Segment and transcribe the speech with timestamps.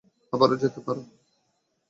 [0.33, 1.01] আবারো যেতে পারো।